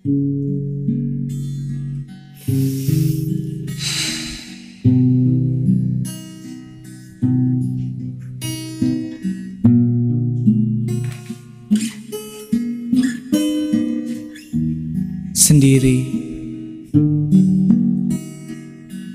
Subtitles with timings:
[0.00, 0.16] Sendiri.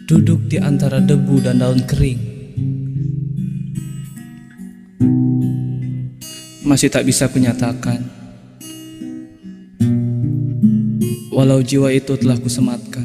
[0.05, 2.21] Duduk di antara debu dan daun kering.
[6.61, 8.14] Masih tak bisa kunyatakan
[11.35, 13.03] Walau jiwa itu telah kusematkan.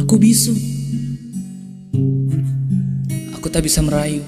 [0.00, 0.56] Aku bisu.
[3.36, 4.24] Aku tak bisa merayu.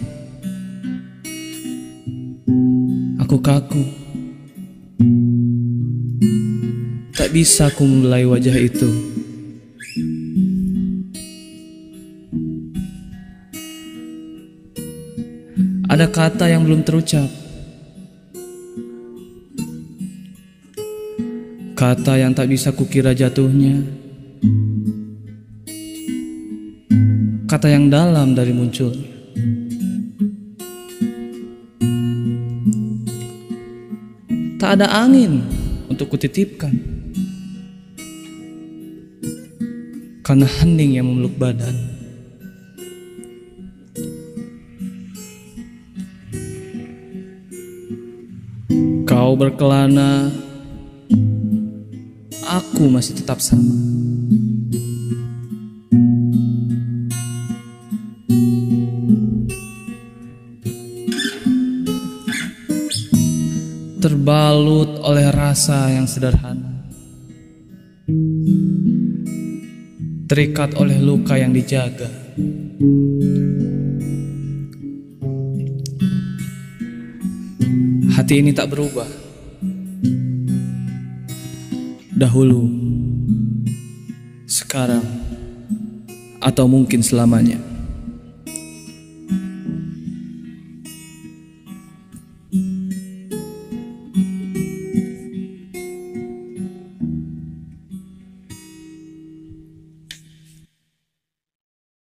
[3.24, 3.80] Aku kaku.
[7.16, 9.09] Tak bisa ku mulai wajah itu
[15.90, 17.26] Ada kata yang belum terucap.
[21.74, 23.82] Kata yang tak bisa kukira jatuhnya.
[27.50, 28.94] Kata yang dalam dari muncul.
[34.62, 35.42] Tak ada angin
[35.90, 36.70] untuk kutitipkan.
[40.22, 41.99] Karena hening yang memeluk badan
[49.06, 50.30] Kau berkelana
[52.50, 53.78] Aku masih tetap sama.
[64.02, 66.90] Terbalut oleh rasa yang sederhana.
[70.26, 72.10] Terikat oleh luka yang dijaga
[78.20, 79.08] Hati ini tak berubah.
[82.12, 82.68] Dahulu
[84.44, 85.00] Sekarang
[86.36, 87.69] Atau mungkin selamanya